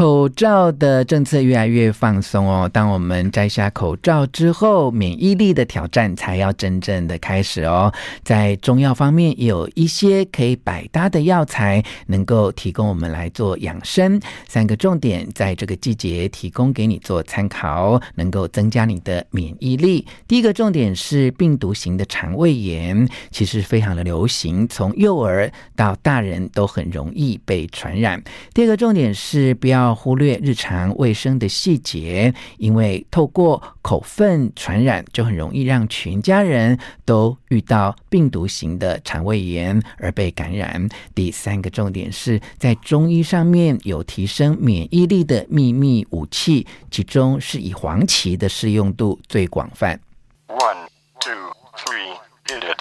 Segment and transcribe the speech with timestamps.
[0.00, 2.66] 口罩的政策越来越放松哦。
[2.72, 7.92] 当我们摘下口罩之后，免疫力的挑战才要真正的开始哦。
[8.24, 14.18] 在中药方面，也有一些可以百搭的药材，能够提供我们来做养生。
[14.48, 20.06] 三个重点在这个季节提供给你做参考，能够增加你的免疫力。
[20.26, 28.22] 第一个重点是病毒型的肠胃炎，其实非常的流行，从幼儿到大人都很容易被传染。
[28.54, 29.89] 第二个重点是不要。
[29.90, 40.88] 要忽略日常卫生的细节，因为透过口粪传染，就很容易让全家人都遇到病毒型的肠胃炎而被感染。
[41.12, 49.98] 第三个重点是在中医上面有提升免疫力的秘密武器，其中是以黄芪的适用度最广泛。
[50.46, 50.86] One,
[51.18, 51.32] two,
[51.76, 52.14] three,
[52.46, 52.78] hit it.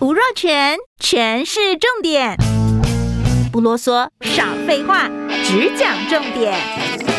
[0.00, 2.36] 吴若权，全是重点。
[3.52, 5.10] 不啰嗦，少废话，
[5.44, 7.11] 只讲重点。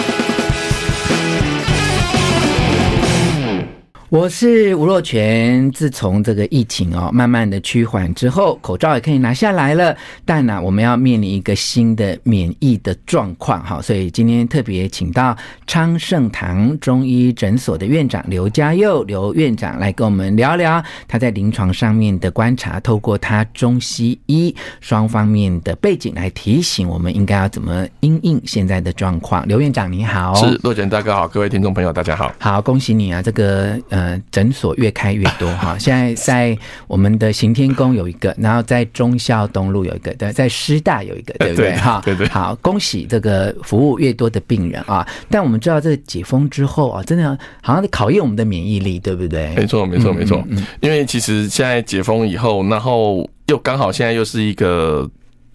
[4.14, 5.72] 我是吴若权。
[5.72, 9.98] 自从这个疫情哦慢慢的趋缓之后，口罩也可以拿下来了。
[10.24, 29.44] 但呢、我们要面临一个新的免疫的状况哈，所以今天特别请到昌盛堂中医诊所的院长刘家佑刘院长来跟我们聊聊他在临床上面的观察，透过他中西医双方面的背景来提醒我们应该要怎么应应现在的状况。
[29.48, 34.03] 刘院长你好，是若权大哥好，各位听众朋友大家好，好恭喜你啊，这个呃。
[34.04, 41.74] 呃，诊所越开越多哈， 现在在我们的行天宫有一个，然后在忠孝东路有一个，对，在师大有一个，对不对？
[41.78, 42.28] 哈，对对。
[42.28, 45.08] 好，恭喜这个服务越多的病人啊！
[45.30, 49.56] 但我们知道，这个解封之后啊，真的好像在考验我们的免疫力，对不对？
[49.56, 50.44] 没错，没错，没错。
[50.50, 55.10] 嗯，因为其实现在解封以后，然后又刚好现在又是一个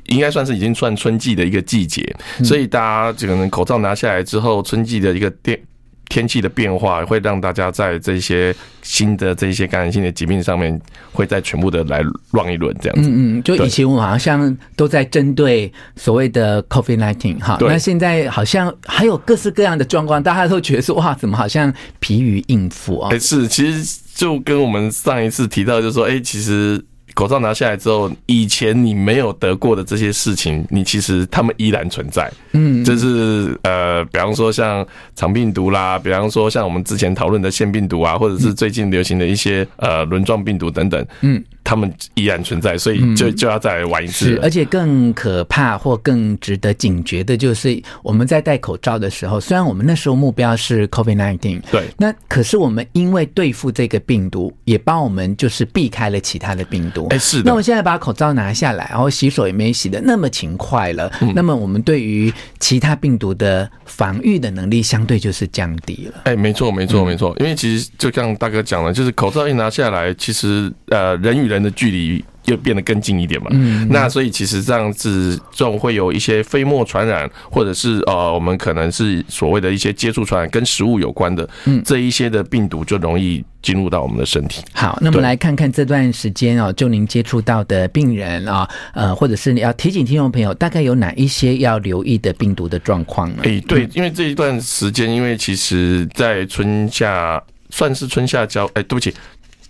[0.07, 5.61] 应该算是已经算春季的一个季节，所以大家可能口罩拿下来之后，春季的一个电。
[6.09, 10.81] 天气的变化会让大家在这些新的这些感染性的疾病上面，
[11.13, 13.09] 会再全部的来乱一轮这样子。
[13.11, 23.11] 嗯嗯，就以前我好像都在针对所谓的 COVID-19 哈，那现在好像还有各式各样的状况，大家都觉得说哇，怎么好像疲于应付啊？
[23.19, 26.85] 是，其实就跟我们上一次提到，就是说，哎，其实。
[27.19, 32.33] 口罩拿下来之后，以前你没有得过的这些事情，你其实他们依然存在。
[32.53, 34.87] 嗯，就是呃，比方说像
[35.17, 41.05] 肠病毒啦，比方说像我们之前讨论的腺病毒啊，或者是最近流行的一些呃轮状病毒等等。
[41.23, 41.43] 嗯。
[41.69, 44.25] 他们依然存在，所以就就要再来玩一次。
[44.25, 57.07] 是，而且更可怕或更值得警觉的就是，我们在戴口罩的时候，虽然我们那时候目标是 COVID-19，对，那可是我们因为对付这个病毒，也帮我们就是避开了其他的病毒。
[57.11, 57.51] 哎，是的。
[57.51, 66.23] 那我现在把口罩拿下来，然后洗手也没洗的那么勤快了，那么我们对于其他病毒的防御的能力相对就是降低了。
[66.25, 67.37] 哎，没错，没错，没错。
[67.41, 71.58] 因为其实就像大哥讲了，就是口罩一拿下来，其实呃，人与人。
[71.63, 84.63] 的距离又变得更近一点嘛，嗯，那所以其实这样子，这种会有一些飞沫传染，或者是呃，我们可能是所谓的一些接触传染，跟食物有关的，嗯，这一些的病毒就容易进入到我们的身体。
[84.73, 93.43] 好，那么来看看这段时间哦，就您接触到的病人啊，呃，或者是你要提醒听众朋友，大概有哪一些要留意的病毒的状况呢？
[93.43, 99.13] 哎，对，因为这一段时间，因为其实在春夏算是春夏交，哎，对不起。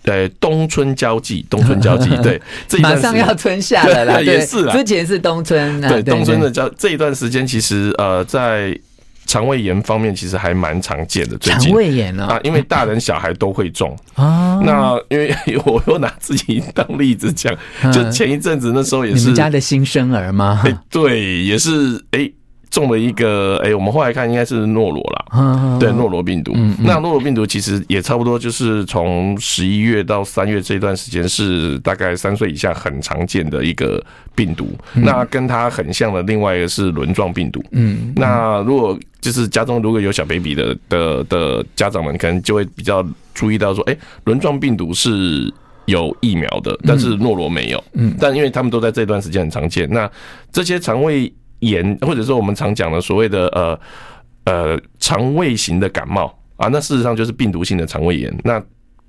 [0.09, 8.75] 对，冬春交际，冬春交际， 对，这马上要春夏了啦， 也是啦，之前是冬春，对，冬春的交这一段时间，其实呃，在
[9.27, 11.37] 肠胃炎方面，其实还蛮常见的。
[11.37, 14.59] 最近肠胃炎啊，因为大人小孩都会中啊。
[14.65, 17.55] 那因为我又拿自己当例子讲，
[17.93, 20.63] 就前一阵子那时候也是你们家的新生儿吗？
[20.89, 22.31] 对，也是哎。
[22.69, 26.53] 中了一个，哎、欸，我们后来看应该是诺罗啦，对，诺罗病毒。
[26.79, 34.03] 那诺罗病毒其实也差不多，就是从十一月到三月这段时间是大概三岁以下很常见的一个
[34.35, 34.69] 病毒。
[34.93, 37.63] 那跟它很像的另外一个是轮状病毒。
[37.71, 43.03] 嗯，那如果就是家中如果有小 baby 的的的家长们，可能就会比较
[43.33, 45.51] 注意到说，哎，轮状病毒是
[45.85, 47.83] 有疫苗的，但是诺罗没有。
[47.93, 50.07] 嗯，但因为他们都在这段时间很常见，那
[50.51, 51.33] 这些肠胃。
[51.59, 53.79] 炎，或者说我们常讲的所谓的呃
[54.45, 58.33] 呃肠胃型的感冒啊，那事实上就是病毒性的肠胃炎。
[58.43, 58.61] 那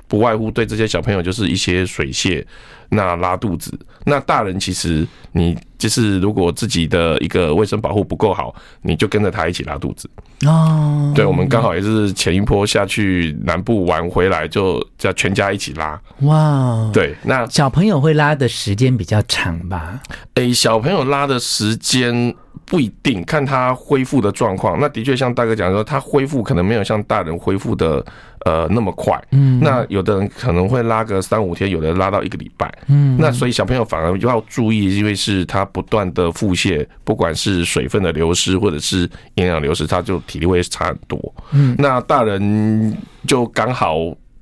[0.07, 2.45] 不外乎对这些小朋友就是一些水泻，
[2.89, 3.79] 那拉肚子。
[4.05, 10.09] 那大人其实你就是如果自己的一个卫生保护不够好，你就跟着他一起拉肚子
[10.47, 11.11] 哦。
[11.17, 16.01] 对，我们刚好也是前一波下去南部玩回来，就叫全家一起拉。
[16.21, 19.99] 哇，对，那小朋友会拉的时间比较长吧？
[20.35, 22.35] 诶、欸，小朋友拉的时间。
[22.67, 28.05] 不一定看他恢复的状况，那的确像大哥讲说，他恢复可能没有像大人恢复的
[28.45, 29.21] 呃那么快。
[29.33, 32.73] 嗯，那有的人可能会拉个三五天，有的人拉到一个礼拜。
[32.87, 41.35] 嗯，那所以小朋友反而要注意，因为是他不断的腹泻，不管是水分的流失或者是营养流失，他就体力会差很多。
[41.53, 42.97] 嗯，那大人
[43.27, 43.97] 就刚好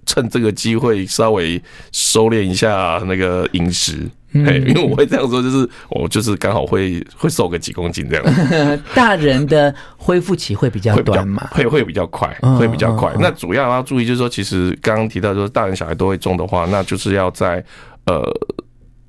[0.07, 4.09] 趁这个机会稍微收敛一下那个饮食。
[4.33, 8.25] 嗯，因为我会这样说，就是我就是刚好会会瘦个几公斤这样。
[8.95, 11.49] 大人的恢复期会比较短嘛？
[11.53, 12.29] 会会比较快，
[12.59, 13.11] 会比较快。
[13.19, 17.65] 那主要要注意就是说，其实刚刚提到说，大人小孩都会中的话，那就是要在
[18.05, 18.23] 呃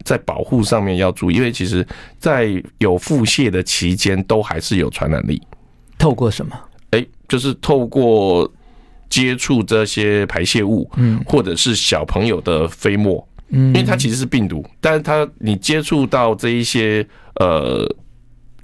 [0.10, 5.40] 在保护上面要注意，因为其实，在有腹泻的期间，都还是有传染力。
[6.00, 6.60] 透过什么？
[6.90, 8.52] 哎，就是透过
[9.08, 13.24] 接触这些排泄物，嗯，或者是小朋友的飞沫。
[13.50, 17.88] 嗯，因为它其实是病毒，但是它你接触到这一些呃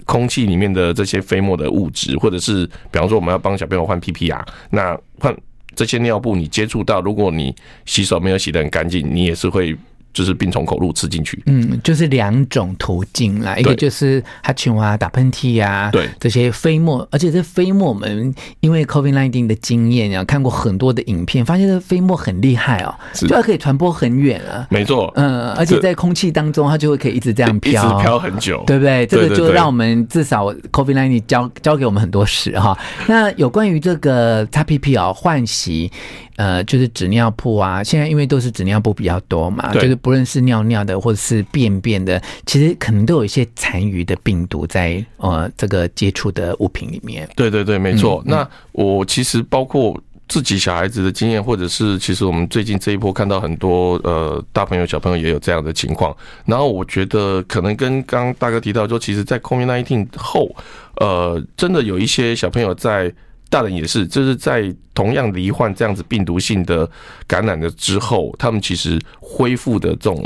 [0.04, 5.32] 空气里面的这些飞沫的物质，或者是比方说我们要帮小朋友换 PPR，那换
[5.76, 7.54] 这些尿布你接触到，如果你
[7.84, 9.76] 洗手没有洗得很干净，你也是会。
[10.16, 16.08] 就是病从口入吃进去，嗯，就是两种途径啦，一个就是哈欠啊、打喷嚏啊，对。
[16.18, 29.04] 这些飞沫，而且这飞沫我们因为 COVID-19 的经验啊，看过很多的影片，发现这飞沫很厉害哦，就它可以传播很远啊，没错，嗯，而且在空气当中它就会可以一直这样飘，一直飘很久，对不对？
[29.06, 32.76] 这个就让我们至少 COVID-19 教教给我们很多事哈。
[33.06, 35.92] 那有关于这个擦屁屁啊，换洗。
[36.36, 47.28] 呃，就是纸尿布啊，现在因为都是纸尿布比较多嘛，就是不论是尿尿的或者是便便的，其实可能都有一些残余的病毒在呃这个接触的物品里面。
[47.34, 48.22] 对对对，没错。
[48.26, 49.98] 嗯、那我其实包括
[50.28, 56.14] 自己小孩子的经验，或者是其实我们最近这一波看到很多呃大朋友小朋友也有这样的情况。
[56.44, 60.54] 然后我觉得可能跟刚刚大哥提到说，其实，在 COVID-19 后，
[60.96, 63.10] 呃，真的有一些小朋友在。
[63.48, 66.88] 大人也是，就是在同样罹患这样子病毒性的
[67.26, 70.22] 感染了之后，他们其实恢复的这种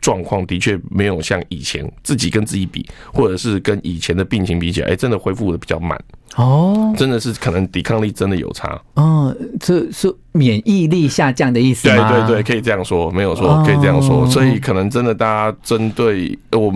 [0.00, 5.98] 状况的确没有像以前自己跟自己比，或者是跟以前的病情比起来，哎，真的恢复的比较慢
[6.36, 12.10] 哦，真的是可能抵抗力真的有差哦，这是免疫力下降的意思吗？
[12.10, 16.74] 对对对，可以这样说，没有错，可以这样说，所以可能真的大家针对我。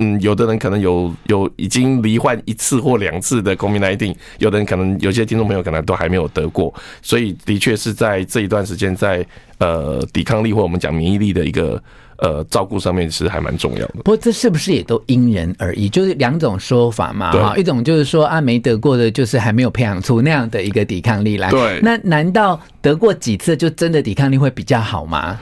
[0.00, 6.72] 嗯，有的人可能有有已经罹患一次或两次的 COVID-19，有的人可能有些听众朋友可能都还没有得过，
[7.02, 9.26] 所以的确是在这一段时间在
[9.58, 11.82] 呃抵抗力或我们讲免疫力的一个
[12.18, 13.94] 呃照顾上面是还蛮重要的。
[13.96, 15.88] 不过这是不是也都因人而异？
[15.88, 21.50] 就是两种说法嘛，哈，一种就是说啊没得过的，就是还没有培养出那样的一个抵抗力来。
[21.50, 25.40] 对，那难道得过几次就真的抵抗力会比较好吗？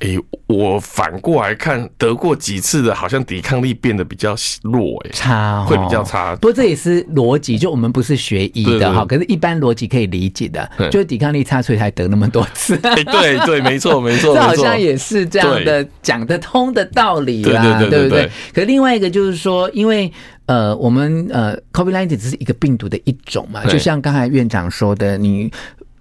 [0.00, 6.34] 哎、欸，我反过来看，得过几次的，好像抵抗力变得比较弱，哎，差，会比较差。
[6.36, 12.78] 不过这也是逻辑，就我们不是学医的哈，可是一般逻辑可以理解的，就是抵抗力差，所以才得那么多次。
[12.78, 13.04] 对
[13.44, 18.30] 对，没错 没错，这好像也是这样的讲得通的道理啦，对不对？
[18.54, 20.10] 可另外一个就是说，因为
[20.46, 25.52] 呃，我们呃，COVID-19 只是一个病毒的一种嘛，就像刚才院长说的，你。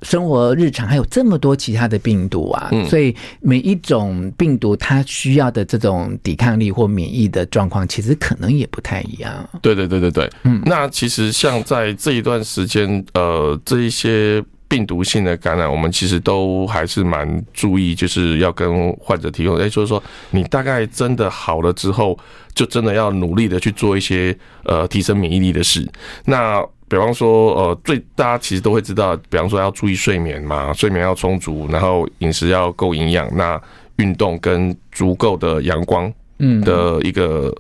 [0.01, 9.49] 生活日常还有这么多其他的病毒啊，所以每一种病毒它需要的这种抵抗力或免疫的状况，其实可能也不太一样。
[9.61, 20.01] 对对对对对，嗯，那其实像在这一段时间，呃，这一些病毒性的感染，我们其实都还是蛮注意，就是要跟患者提供，哎，就是说
[20.31, 22.17] 你大概真的好了之后，
[22.53, 25.85] 就真的要努力的去做一些呃提升免疫力的事。
[26.25, 33.61] 那比方说，呃，最大家其实都会知道，比方说要注意睡眠嘛，睡眠要充足，然后饮食要够营养，那
[33.97, 37.55] 运动跟足够的阳光，嗯，的一个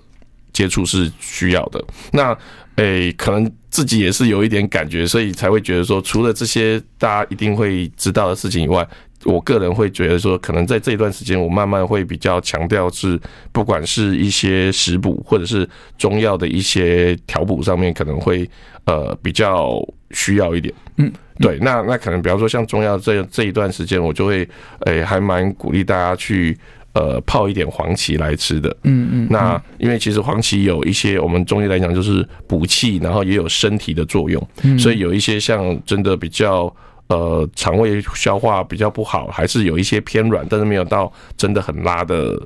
[0.51, 1.81] 接触是需要的。
[2.11, 2.35] 那，
[2.75, 8.85] 诶、欸，可能自己也是有一点感觉，所以才会觉得说，除了这些大家一定会知道的事情以外。
[9.25, 13.19] 我个人会觉得说，可能在这一段时间，我慢慢会比较强调是，
[13.51, 18.49] 不管是一些食补或者是中药的一些调补上面，可能会
[18.85, 19.77] 呃比较
[20.11, 20.73] 需要一点。
[20.95, 24.47] 嗯，对，那那可能比方说像中药这这一段时间，我就会
[24.85, 26.57] 诶、欸、还蛮鼓励大家去
[26.93, 28.69] 呃泡一点黄芪来吃的。
[28.83, 34.41] 嗯嗯，那因为其实黄芪有一些我们中医来讲就是补气，然后也有身体的作用，
[34.77, 36.73] 所以有一些像真的比较。
[37.09, 42.39] 呃，肠胃消化比较不好，还是有一些偏软，但是没有到真的很拉的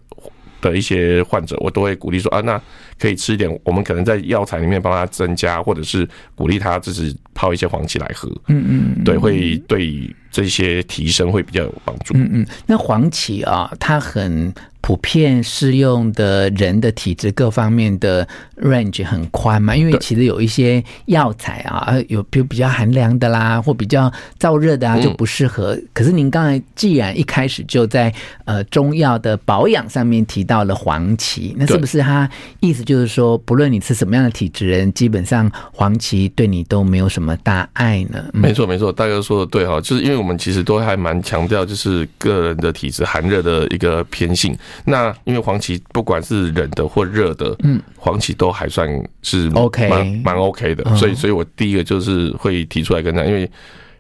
[0.62, 2.60] 的一些患者，我都会鼓励说啊，那
[2.98, 8.30] 可以吃一点，我们可能在药材里面帮他增加，或者是鼓励他自己泡一些黄芪来喝。
[8.48, 12.14] 嗯嗯，对，会对这些提升会比较有帮助。
[12.18, 14.54] 嗯嗯，那黄芪啊，它很。
[14.86, 18.28] 普遍适用的人的体质各方面的
[18.62, 25.74] range 很宽嘛，因为其实有一些药材啊，有比如比较寒凉的啦，或比较燥热的啊，就不适合。
[25.74, 28.14] 嗯、可是您刚才既然一开始就在
[28.44, 38.22] 呃中药的保养上面提到了黄芪，那是不是它意思就是说，不论你是什么样的体质人，基本上黄芪对你都没有什么大碍呢？
[38.34, 44.58] 嗯、没错没错，大哥说的对哈，就是因为我们其实都还蛮强调，就是个人的体质寒热的一个偏性。
[44.86, 48.88] 那因为黄芪不管是冷的或热的，嗯，黄芪都还算
[49.22, 53.52] 是 OK，蛮蛮 OK 的，所以所以我第一个就是会提出来跟他，因为，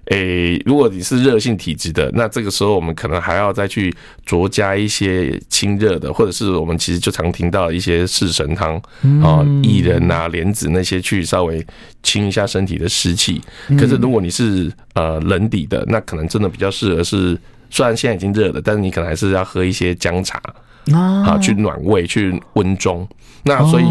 [0.05, 3.93] 诶，如果你是热性体质的，那这个时候我们可能还要再去
[4.25, 8.75] 酌加一些清热的，或者是我们其实就常听到一些四神汤
[9.21, 11.65] 啊、薏仁啊、莲子那些去稍微
[12.01, 13.41] 清一下身体的湿气。
[13.77, 17.37] 可是如果你是呃冷底的，那可能真的比较适合是，
[17.69, 20.41] 虽然现在已经热了，但是你可能还是要喝一些姜茶。
[20.91, 23.07] 啊，去暖胃，去温中。
[23.43, 23.85] 那所以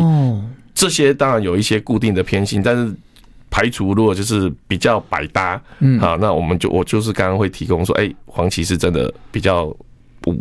[0.75, 2.95] 这些当然有一些固定的偏性，但是
[3.52, 9.66] 排除如果就是比较百搭，嗯，好，那我们就我就是刚刚会提供说，哎，黄芪是真的比较
[10.23, 10.35] 补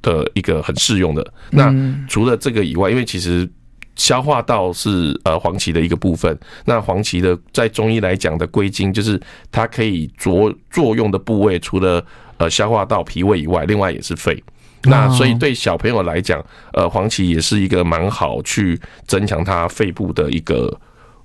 [0.00, 1.32] 的一个很适用的。
[1.50, 1.74] 那
[2.08, 3.50] 除了这个以外，因为其实
[3.96, 12.04] 消化道是呃黄芪的一个部分，那黄芪的在中医来讲的归经，就是它可以作作用的部位，除了
[12.36, 14.40] 呃消化道、脾胃以外，另外也是肺。
[14.84, 20.76] 那所以对小朋友来讲，呃，黄芪也是一个蛮好去增强他肺部的一个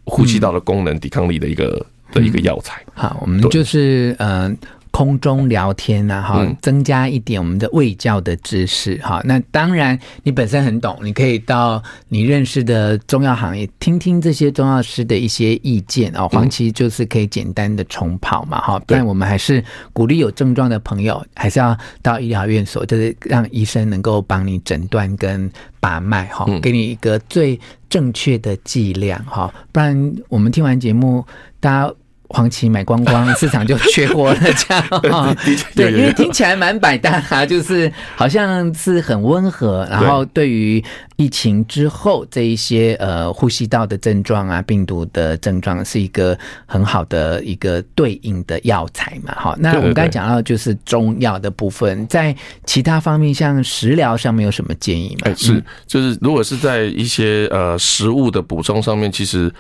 [0.08, 2.84] 呼吸道的功能、抵抗力的一个的一个药材。
[2.96, 4.58] 好，我们就是嗯。
[4.98, 9.22] 空中聊天呐，哈，增加一点我们的卫教的知识，哈。
[9.26, 16.28] 那当然，你本身很懂，你可以到你认识的中药行业听听这些中药师的一些意见哦。
[16.32, 18.82] 黄芪就是可以简单的冲泡嘛，哈。
[18.88, 19.64] 但我们还是
[19.94, 25.48] 鼓励有症状的朋友，还是要到医疗院所，就是让医生能够帮你诊断跟
[25.80, 29.54] 把脉，哈，给你一个最正确的剂量，哈。
[29.72, 31.24] 不然我们听完节目，
[31.60, 31.94] 大家。
[32.30, 35.36] 黄芪买光光， 市场就缺货了，这样
[35.76, 40.48] 对，因为听起来蛮百搭啊，就是好像是很温和，然后对。
[40.50, 40.84] 于
[41.18, 49.36] 疫情之后这一些呃呼吸道的症状啊、病毒的症状，是一个很好的一个对应的药材嘛。
[49.36, 55.22] 好，那我们刚才讲到就是中药的部分，在其他方面，像食疗上面有什么建议吗？
[55.26, 59.52] 哎，是，就是如果是在一些呃食物的补充上面，其实，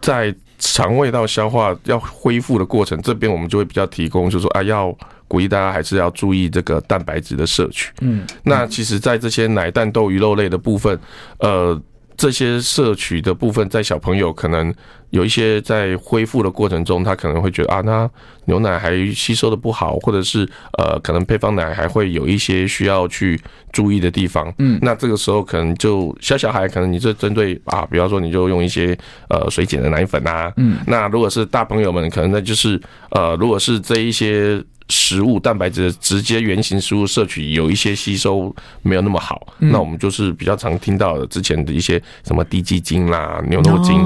[0.00, 7.90] 在肠胃道消化要恢复的过程，这边我们就会比较提供，就是说啊，要鼓励大家还是要注意这个蛋白质的摄取。
[8.00, 10.96] 嗯，那其实，在这些奶蛋豆鱼肉类的部分，
[11.38, 11.80] 呃。
[12.20, 14.70] 这些摄取的部分，在小朋友可能
[15.08, 18.06] 有一些在恢复的过程中，他可能会觉得啊，那
[18.44, 20.46] 牛奶还吸收的不好，或者是
[20.76, 23.40] 呃，可能配方奶还会有一些需要去
[23.72, 24.52] 注意的地方。
[24.58, 28.94] 嗯，那这个时候可能就小小孩，可能你就针对啊，比方说你就用一些
[29.30, 30.52] 呃水解的奶粉啊。
[30.58, 32.78] 嗯，那如果是大朋友们，可能那就是
[33.12, 34.62] 呃，如果是这一些。
[34.90, 43.96] 食物蛋白质直接原型食物摄取有一些吸收没有那么好，那我们就是比较常听到的之前的一些什么低鸡精啦、牛肉精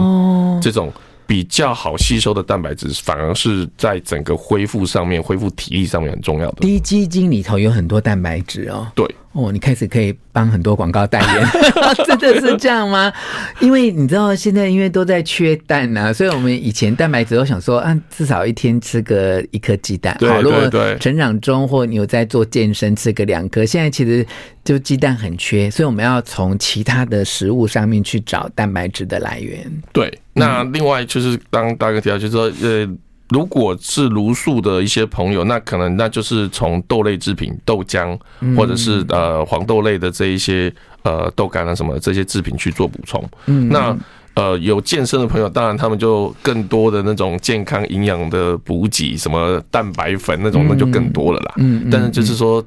[0.62, 0.93] 这种
[1.26, 6.61] 比较好吸收的蛋白质，反而是在整个恢复上面、恢复体力上面很重要的。
[6.61, 8.87] 低鸡精里头有很多蛋白质哦。
[8.95, 9.05] 对。
[9.35, 11.47] 哦，你开始可以帮很多广告代言，
[12.07, 13.12] 真的是这样吗？
[13.61, 20.17] 因为你知道现在因为都在缺蛋呐、啊，所以我们以前蛋白质都想说啊，至少一天吃个一颗鸡蛋。
[20.21, 23.67] 好，如果成长中或你有在做健身，吃个两颗。
[23.67, 24.25] 现在其实
[24.62, 29.61] 就鸡蛋很缺，所以我们要从其他的食物上面去找蛋白质的来源。
[29.93, 32.88] 对，那另外就是当大哥提到，就是说呃。
[33.31, 38.16] 如果是茹素的一些朋友，那可能那就是从豆类制品、豆浆，
[38.54, 43.26] 或者是呃黄豆类的这一些呃豆干啊什么的这些制品去做补充。
[43.47, 43.97] 嗯，那
[44.35, 51.54] 呃有健身的朋友，当然他们就更多的那种健康营养的补给，什么蛋白粉那种，那就更多了啦。
[51.57, 52.62] 嗯，但是就是说，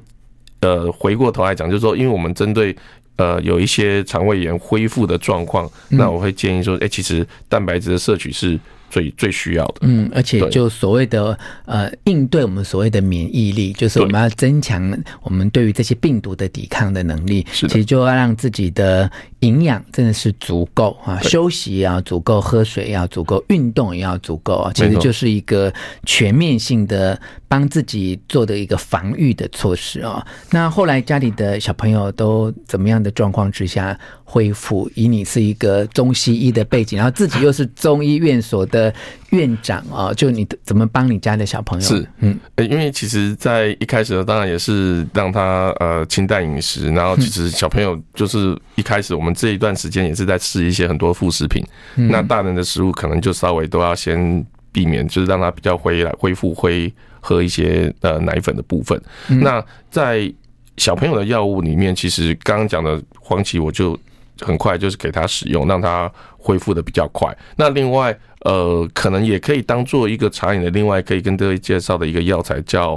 [0.60, 2.76] 呃，回过头来讲，就是说，因为我们针对
[3.16, 8.58] 呃有一些肠胃炎恢复的状况，那我会建议说，哎，其实蛋白质的摄取是。
[8.90, 25.72] 最最需要的，嗯，而且就所谓的呃应对我们所谓的免疫力，就是我们要增强我们对于这些病毒的抵抗的能力，是其实就要让自己的营养真的是足够啊，休息也要足够，喝水也要足够，运动也要足够啊，其实就是一个
[26.04, 30.26] 全面性的帮自己做的一个防御的措施啊。
[30.50, 34.90] 那后来家里的小朋友都怎么样的状况之下恢复？
[34.96, 38.92] 以你是一个中西医的背景，然后自己又是中医院所的
[39.30, 41.86] 院长啊，就你怎么帮你家的小朋友？
[41.86, 49.27] 是嗯，因为其实，在一开始呢，当然也是让他呃清淡饮食，然后其实小朋友就是一开始我们。
[49.34, 51.64] 这一段时间也是在吃一些很多副食品，
[51.96, 59.00] 嗯、那大人的食物可能就稍微都要先避免，就是让他比较回来恢复，会喝一些呃奶粉的部分。
[59.28, 60.32] 嗯、那在
[60.76, 63.98] 小朋友的药物里面，其实刚刚讲的黄芪，我就
[64.40, 67.36] 很快就是给他使用，让他恢复的比较快。
[67.56, 72.92] 那另外呃，可能也可以当做一个茶饮的，另外可以跟各位介绍的一个药材叫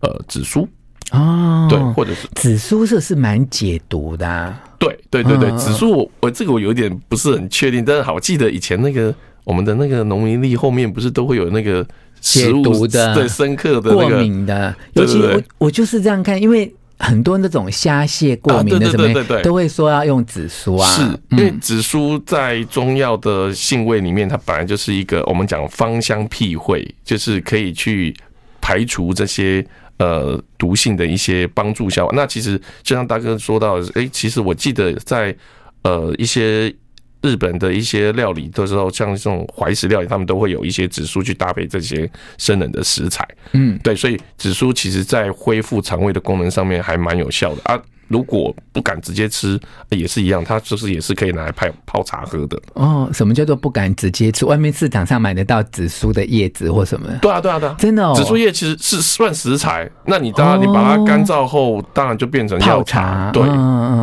[0.00, 0.68] 呃紫苏。
[1.10, 4.58] 哦，对，或者是紫苏，这是蛮解毒的啊。
[4.84, 9.14] 对，对，对，对，紫苏，我我这个我有点不是很确定，但是好记得以前那个
[9.44, 11.86] 我们的那个农民历后面不是都会有那个
[12.20, 20.88] 解毒的、对深刻的、过敏的，尤其我我就是这样看，因为很多那种虾蟹过敏的什么，都会说要用紫苏啊。
[20.88, 28.14] 是因为紫苏在中药的性味里面，它本来就是一个我们讲芳香辟秽，就是可以去
[28.60, 29.64] 排除这些。
[29.98, 32.12] 呃，毒性的一些帮助效果。
[32.16, 35.34] 那其实就像大哥说到，哎、欸，其实我记得在
[35.82, 36.74] 呃一些
[37.22, 43.26] 日本的一些料理的时候，像这种怀石料理，他们都会有一些紫苏去搭配这些生冷的食材。
[43.52, 47.80] 嗯，对，所以紫苏其实在恢复肠胃的功能上面还蛮有效的啊。
[48.08, 49.58] 如果不敢直接吃，
[49.90, 52.60] 也是一样，它就是也是可以拿来泡泡茶喝的。
[52.74, 54.44] 哦，什么叫做不敢直接吃？
[54.44, 57.08] 外面市场上买得到紫苏的叶子或什么？
[57.20, 58.14] 对啊，对啊，对啊，真的哦。
[58.14, 63.30] 紫苏叶其实是算食材，那你当然你把它干燥后，当然就变成泡茶。
[63.32, 63.42] 对，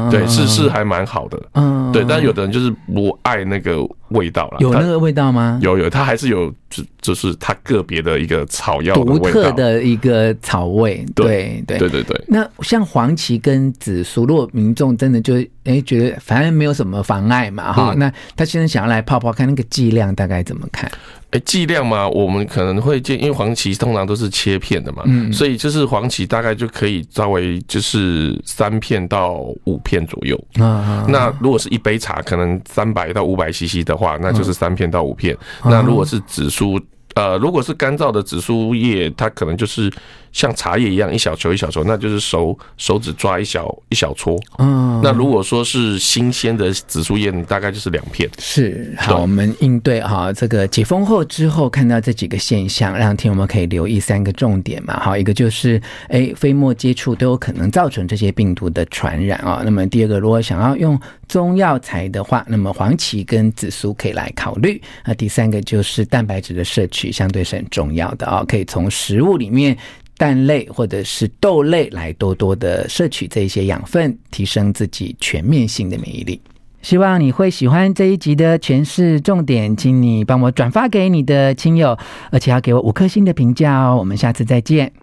[0.09, 1.41] 对，是是还蛮好的。
[1.53, 3.77] 嗯，对，但有的人就是不爱那个
[4.11, 4.57] 味道了。
[4.59, 5.57] 有那个味道吗？
[5.61, 11.05] 有有，它还是有，就就是它个别的一个草药独特的一个草味。
[11.15, 12.21] 对对对对对。
[12.27, 14.01] 那像黄芪跟紫。
[14.03, 20.89] 苏，如果民众真的就哎、欸、觉得反正没有什么妨碍嘛哈，嗯、那他现在想要来泡泡看那个剂量大概怎么看？
[21.29, 31.05] 哎、欸，剂量嘛，我们可能会建议，因为黄芪通常都是切片的嘛，嗯，所以就是黄芪大概就可以稍微就是三片到五片左右啊。
[31.07, 35.37] 那如果是一杯茶，可能三百到五百 CC 的话，那就是三片到五片。
[35.63, 36.81] 嗯、那如果是紫苏，
[37.13, 39.91] 呃，如果是干燥的紫苏叶，它可能就是。
[40.31, 44.39] 像茶叶一样一小球一小球，那就是手手指抓一小一小撮。
[44.59, 48.29] 嗯，那如果说是新鲜的紫苏叶，大概就是两片。
[48.39, 54.99] 是，好，我们应对哈这个解封后之后看到这几个现象，让听我们可以留意三个重点嘛。
[54.99, 59.61] 好，一个就是哎、欸，飞沫接触都有可能造成这些病毒的传染啊。
[59.65, 64.81] 那么第二个，如果想要用中药材的话，那么黄芪跟紫苏可以来考虑。
[65.05, 69.77] 那第三个就是蛋白质的摄取相对是很重要的啊，可以从食物里面。
[70.21, 76.39] 蛋类或者是豆类来多多的摄取这一些养分，提升自己全面性的免疫力。
[76.83, 81.97] 希望你会喜欢这一集的诠释重点，请你帮我转发给你的亲友，
[82.29, 83.97] 而且要给我五颗星的评价哦。
[83.97, 84.93] 我们下次再见。